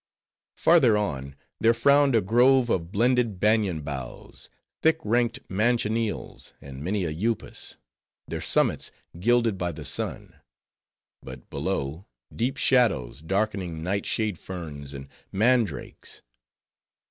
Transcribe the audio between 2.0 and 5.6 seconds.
a grove of blended banian boughs, thick ranked